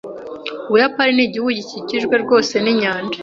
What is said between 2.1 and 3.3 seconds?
rwose ninyanja.